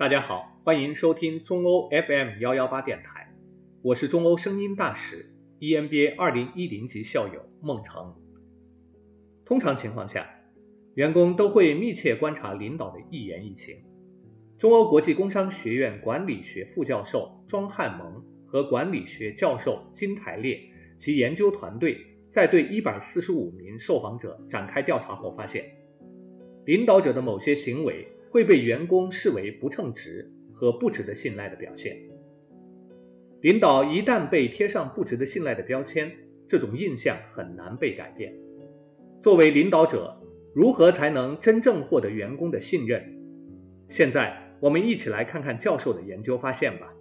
[0.00, 3.34] 大家好，欢迎收听中欧 FM 幺幺八电台，
[3.82, 5.26] 我是中欧声音大使
[5.58, 8.14] EMBA 二零一零级校友孟成。
[9.44, 10.26] 通常情况下，
[10.94, 13.76] 员工都会密切观察领导的一言一行。
[14.58, 20.62] 中欧国际工商学院管理学副教授庄汉蒙和管理学教授金台烈
[20.98, 21.98] 及研究团队
[22.32, 25.62] 在对一百四十五名受访者展开调查后发现，
[26.64, 28.08] 领导者的某些行为。
[28.30, 31.96] 会被员工视为不称职和不值得信赖的表现。
[33.40, 36.12] 领导一旦被贴上不值得信赖的标签，
[36.48, 38.34] 这种印象很难被改变。
[39.22, 40.20] 作为领导者，
[40.54, 43.16] 如何才能真正获得员工的信任？
[43.88, 46.92] 现在我们一起来看看教授的研究发现吧。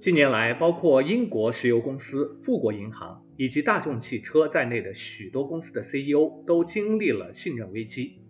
[0.00, 8.21] 近年来，包括英国石油公司、富国银行以及大众汽车在内的许多公司的 CEO 都经历了信任危机。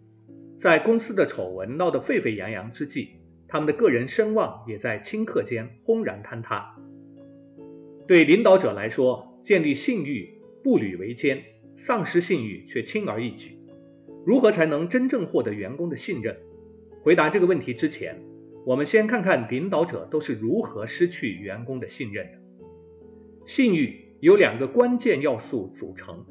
[0.62, 3.09] 在公司的丑闻闹得沸沸扬扬之际，
[3.48, 6.77] 他们的个人声望也在顷刻间轰然坍塌。
[8.07, 11.43] 对领导者来说，建立信誉步履维艰，
[11.77, 13.59] 丧失信誉却轻而易举。
[14.24, 16.37] 如何才能真正获得员工的信任？
[17.02, 18.23] 回答这个问题之前，
[18.65, 22.38] 我们先看看领导者都是如何失去员工的信任的。
[23.46, 26.24] 信誉由两个关键要素组成：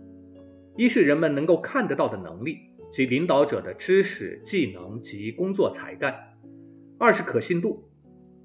[0.78, 2.71] 一是人们能够看得到的能力。
[2.92, 6.12] 及领导者的知识、技能及工作才干；
[7.00, 7.90] 二是可信度，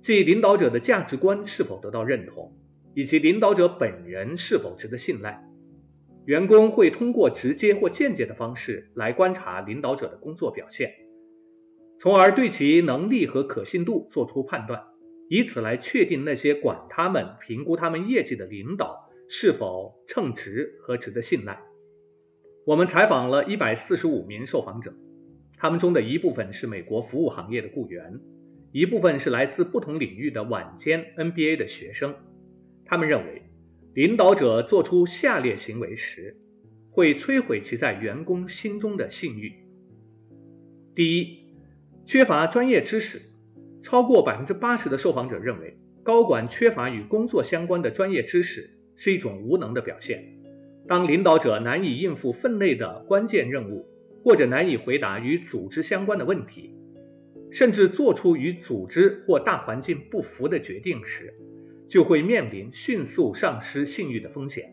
[0.03, 2.57] 即领导者的价值观是否得到认同，
[2.95, 5.43] 以及领导者本人是否值得信赖。
[6.25, 10.93] 员工会通过直接或间接的方式来观察领导者的工作表现，
[12.01, 14.85] 从而对其能力和可信度做出判断，
[15.29, 21.61] 以此来确定那些管他们、评估他们业绩的领导是否称职和值得信赖。
[22.67, 24.93] 我们采访了一百四十五名受访者，
[25.57, 28.19] 他们中的一部分是美国服务行业的雇员，
[28.73, 32.17] 一部分是来自不同领域的晚间 NBA 的学生。
[32.85, 33.43] 他们认为，
[33.95, 36.39] 领导者做出下列行为时，
[36.91, 39.53] 会摧毁其在员工心中的信誉。
[40.97, 41.39] 第一，
[42.05, 43.23] 缺乏专业知识。
[43.81, 50.36] 超过百分之八十的受访者认为，高管缺乏与工作相关的专业知识是一种无能的表现。
[50.89, 53.87] 当领导者难以应付分内的关键任务，
[54.23, 56.75] 或者难以回答与组织相关的问题，
[57.51, 61.35] 甚至做出与组织或大环境不符的决定时，
[61.89, 64.73] 就会面临迅速丧失信誉的风险。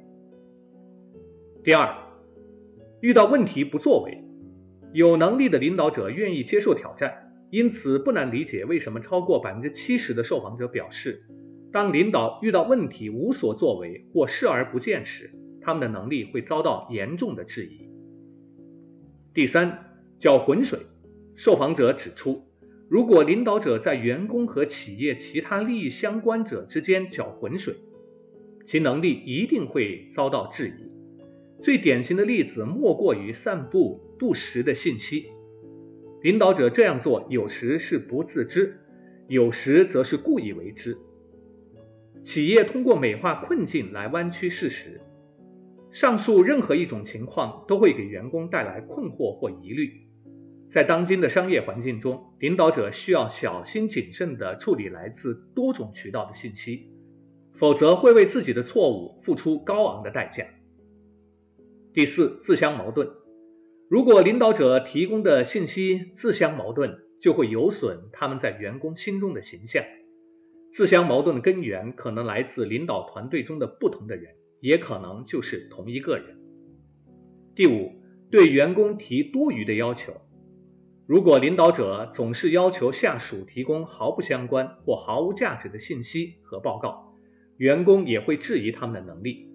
[1.64, 1.96] 第二，
[3.02, 4.20] 遇到问题不作为。
[4.94, 11.24] 有能力的领导者愿意接受挑战，因此不难理解为什么超过百分之七十的受访者表示，
[11.72, 15.32] 当领导遇到问题无所作为或视而不见时。
[15.64, 17.88] 他们的能力会遭到严重的质疑。
[19.34, 19.80] 第三，
[20.20, 20.80] 搅浑水。
[21.36, 22.44] 受访者指出，
[22.88, 27.74] 如果领导者在员工和企业其他利益相关者之间搅浑水，
[28.68, 31.64] 其能力一定会遭到质疑。
[31.64, 35.32] 最典型的例子莫过于散布不实的信息。
[36.22, 38.78] 领导者这样做，有时是不自知，
[39.28, 40.96] 有时则是故意为之。
[42.24, 45.02] 企业通过美化困境来弯曲事实。
[45.94, 50.02] 上述任何一种情况都会给员工带来困惑或疑虑。
[50.72, 56.90] 在当今的商业环境中，领导者需要小心谨慎地处理来自多种渠道的信息，
[57.54, 60.48] 否则会为自己的错误付出高昂的代价。
[61.94, 63.08] 第四，自相矛盾。
[63.88, 69.84] 如果领导者提供的信息自相矛盾，就会有损他们在员工心中的形象。
[70.74, 74.34] 自相矛盾的根源可能来自领导团队中的不同的人。
[74.64, 76.38] 也可能就是同一个人。
[77.54, 77.92] 第五，
[78.32, 80.14] 对员工提多余的要求。
[81.06, 87.14] 如果领导者总是要求下属提供毫不相关或毫无价值的信息和报告，
[87.58, 89.50] 员工也会质疑他们的能力。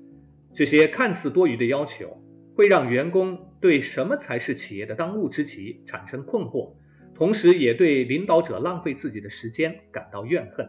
[0.53, 2.23] 这些看似多余的要求，
[2.55, 6.75] 会让员工对什么才是企业的当务之急产生困惑，
[7.15, 10.69] 同时也对领导者浪费自己的时间感到怨恨。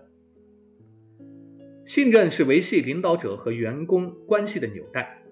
[1.89, 5.23] 信任是维系领导者和员工关系的纽带。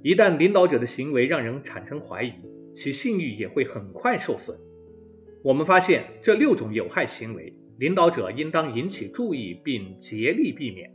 [0.00, 2.34] 一旦领导者的行为让人产生怀疑，
[2.72, 4.56] 其信誉也会很快受损。
[5.42, 10.92] 我们发现这六种有害行为，领导者应当引起注意并竭力避免：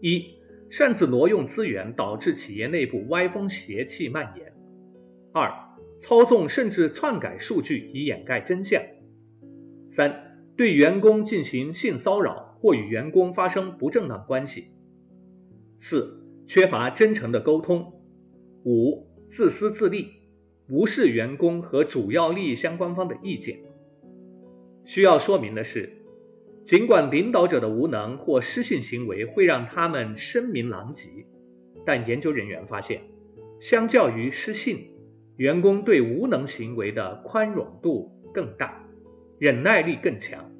[0.00, 0.36] 一、
[0.70, 4.46] 擅自挪用资源，导致企业内部歪风邪气蔓延；
[5.32, 5.50] 二、
[6.02, 8.80] 操纵甚至篡改数据以掩盖真相；
[9.90, 12.43] 三、对员工进行性骚扰。
[12.64, 14.68] 或与员工发生不正当关系。
[15.80, 17.92] 四、缺乏真诚的沟通。
[18.64, 20.12] 五、自私自利，
[20.70, 23.58] 无视员工和主要利益相关方的意见。
[24.86, 25.92] 需要说明的是，
[26.64, 31.26] 尽管领导者的无能或失信行为会让他们声名狼藉，
[31.84, 33.02] 但研究人员发现，
[33.60, 34.88] 相较于失信，
[35.36, 38.82] 员工对无能行为的宽容度更大，
[39.38, 40.50] 忍耐力更强。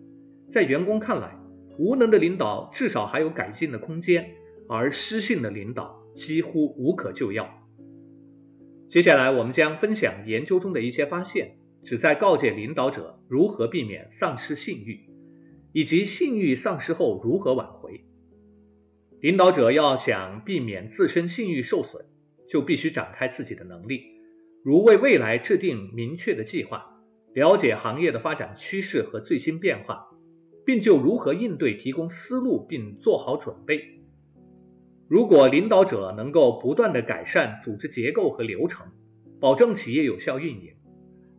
[0.51, 1.35] 在员工看来，
[1.79, 4.31] 无能的领导至少还有改进的空间，
[4.69, 7.49] 而失信的领导几乎无可救药。
[8.89, 15.09] 接下来，我们将分享研究中的一些发现，旨在告诫领导者如何避免丧失信誉，
[15.73, 18.05] 以及信誉丧失后如何挽回。
[19.21, 22.05] 领导者要想避免自身信誉受损，
[22.49, 24.05] 就必须展开自己的能力，
[24.63, 27.01] 如为未来制定明确的计划，
[27.33, 30.14] 了解行业的发展趋势和最新变化。
[30.65, 34.01] 并就如何应对提供思路，并做好准备。
[35.09, 38.87] 如果领导者能够不断的改善组织结构和流程，
[39.41, 40.73] 保证企业有效运营，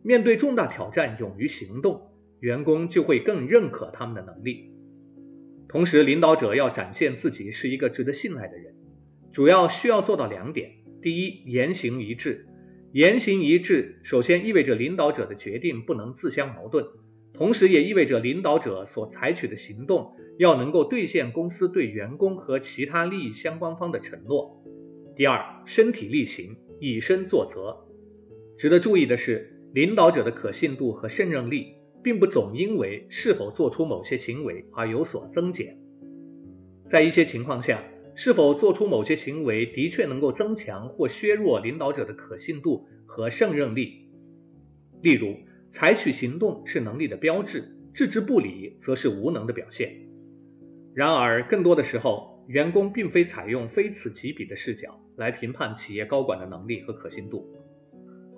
[0.02, 4.70] 面对重大挑战勇于行动，员工就会更认可他们的能力。
[5.68, 8.76] 同时，领导者要展现自己是一个值得信赖的人，
[9.32, 10.70] 主要需要做到两点：
[11.02, 12.46] 第一，言行一致。
[12.92, 16.86] 言行一致首先意味着领导者的决定不能自相矛盾。
[17.36, 24.62] 同时也意味着领导者所采取的行动要能够兑现公司对员工和其他利益相关方的承诺。
[25.16, 27.86] 第二，身体力行，以身作则。
[28.58, 35.78] 值得注意的是，领导者的可信度和胜任力并不总因为是否做出某些行为而有所增减。
[36.88, 37.82] 在一些情况下，
[38.14, 44.08] 是否做出某些行为的确能够增强或削弱领导者的可信度和胜任力。
[45.02, 45.36] 例如，
[45.76, 47.62] 采取行动是能力的标志，
[47.92, 49.94] 置之不理则是无能的表现。
[50.94, 57.46] 然而，更多的时候，员工并非采用非此即彼的视角来评判企业高管的能力和可信度。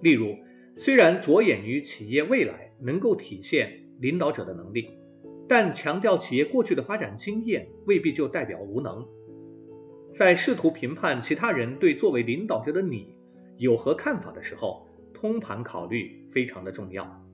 [0.03, 0.35] 例如，
[0.75, 4.91] 虽然着眼于企业未来能够体现领导者的能力，
[5.49, 9.07] 但强调企业过去的发展经验未必就代表无能。
[10.17, 13.15] 在试图评判其他人对作为领导者的你
[13.59, 17.25] 有何看法的时候，通盘考虑非常的重要。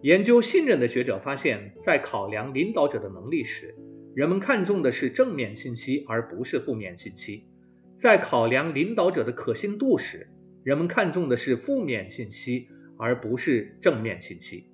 [0.00, 3.74] 研究信任的学者发现，在考量领导者的能力时，
[4.14, 7.42] 人们看重的是正面信息而不是负面信息；
[8.00, 10.28] 在考量领导者的可信度时，
[10.62, 14.66] 人们看重的是负面信息而不是正面信息。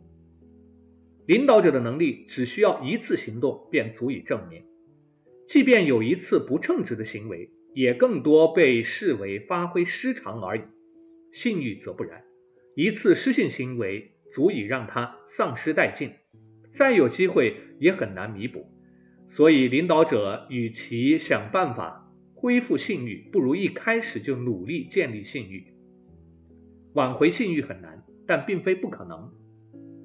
[1.26, 4.62] 领导者的能力只需要一次行动便足以证明，
[5.48, 10.62] 即便有一次不称职的行为，也更多被视为发挥失常而已。
[11.32, 12.24] 信誉则不然，
[12.76, 14.10] 一次失信行为。
[14.34, 16.10] 足以让他丧失殆尽，
[16.74, 18.66] 再有机会也很难弥补。
[19.28, 25.68] 所以，领导者与其想办法恢复信誉，不如一开始就努力建立信誉。
[26.94, 29.30] 挽回信誉很难，但并非不可能。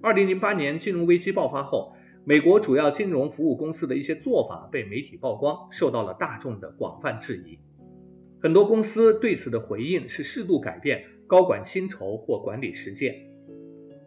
[0.04, 7.58] 二零零八年金融危机爆发后，美国主要金融服务公司的一些做法被媒体曝光，受到了大众的广泛质疑。
[8.42, 13.29] 很多公司对此的回应是适度改变高管薪酬或管理实践。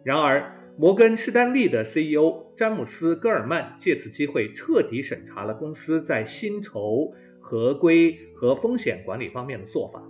[0.05, 10.03] 然而，摩根士丹利的 CEO 詹姆斯·戈尔曼借此机会彻底审查了公司在薪酬、合规和风险管理方面的做法。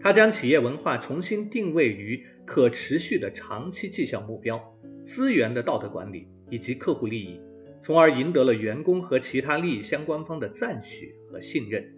[0.00, 4.62] 他将企业文化重新定位于可持续的长期绩效目标、
[5.06, 7.40] 资源的道德管理以及客户利益，
[7.82, 11.92] 从而赢得了员工和其他利益相关方的赞许和信任。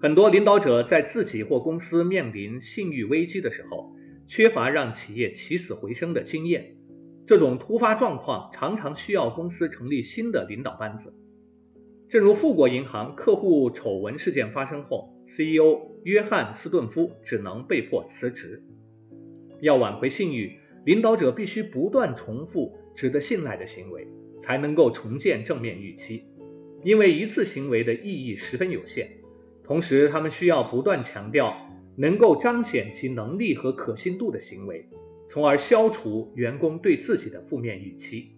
[0.00, 3.93] 很多领导者在自己或公司面临信誉危机的时候，
[4.26, 6.76] 缺乏让企业起死回生的经验，
[7.26, 11.12] 这种突发状况常常需要公司成立新的领导班子。
[12.08, 18.62] 正如富国银行客户丑闻事件发生后，CEO 约翰斯顿夫只能被迫辞职。
[19.60, 24.06] 要挽回信誉，领导者必须不断重复值得信赖的行为，
[24.40, 26.24] 才能够重建正面预期。
[26.82, 29.08] 因为一次行为的意义十分有限，
[29.64, 31.56] 同时他们需要不断强调。
[31.96, 34.88] 能够彰显其能力和可信度的行为，
[35.30, 38.32] 从而消除员工对自己的负面预期。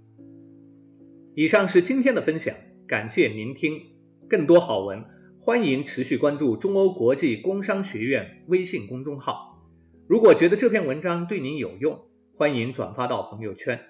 [1.35, 2.55] 以上是今天的分享，
[2.87, 3.81] 感谢聆听。
[4.29, 5.05] 更多好文，
[5.41, 9.63] 欢迎持续关注中欧国际工商学院微信公众号。
[10.09, 12.01] 如果觉得这篇文章对您有用，
[12.35, 13.81] 欢迎转发到朋友圈。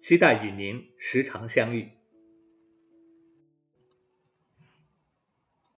[0.00, 1.95] 期待与您时常相遇。